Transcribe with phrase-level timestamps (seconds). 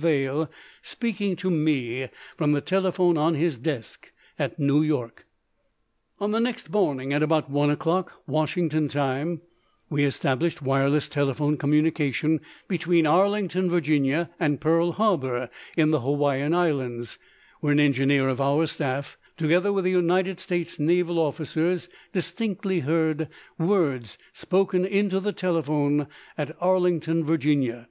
[0.00, 0.48] Vail
[0.80, 5.26] speaking to me from the telephone on his desk at New York.
[6.20, 9.40] On the next morning at about one o'clock, Washington time,
[9.90, 17.18] we established wireless telephone communication between Arlington, Virginia, and Pearl Harbor in the Hawaiian Islands,
[17.60, 23.28] where an engineer of our staff, together with United States naval officers, distinctly heard
[23.58, 26.06] words spoken into the telephone
[26.36, 27.88] at Arlington, Virginia.